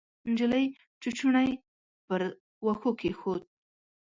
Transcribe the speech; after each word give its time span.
نجلۍ 0.29 0.65
چوچوڼی 1.01 1.49
پر 2.07 2.21
وښو 2.65 2.91
کېښود. 2.99 3.41